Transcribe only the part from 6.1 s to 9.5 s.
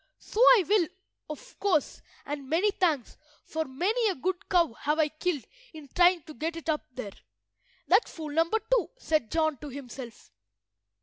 to get it up there." "That's fool number two," said